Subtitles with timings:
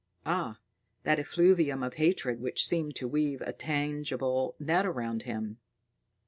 [0.25, 0.57] Ah!
[1.03, 5.59] that effluvium of hatred which seemed to weave a tangible net around him!